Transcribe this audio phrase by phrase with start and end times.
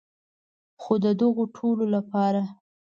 [0.81, 2.41] خو د دغو ټولو لپاره.